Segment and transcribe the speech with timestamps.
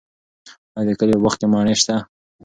[0.77, 1.95] آیا د کلي په باغ کې مڼې شته؟